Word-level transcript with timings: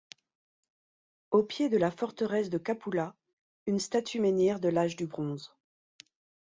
Au 1.29 1.43
pied 1.43 1.69
de 1.69 1.77
la 1.77 1.91
forteresse 1.91 2.49
de 2.49 2.57
Capula, 2.57 3.15
une 3.67 3.77
statue-menhir 3.79 4.59
de 4.59 4.67
l'âge 4.69 4.95
du 4.95 5.05
bronze. 5.05 5.55